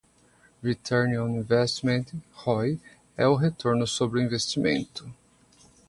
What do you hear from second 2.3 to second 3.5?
(ROI) é o